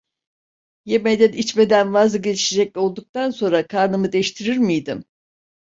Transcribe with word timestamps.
Yemeden, 0.85 1.31
içmeden 1.31 1.93
vazgeçecek 1.93 2.77
olduktan 2.77 3.29
sonra 3.29 3.67
karnımı 3.67 4.11
deştirir 4.11 4.57
miydim? 4.57 5.03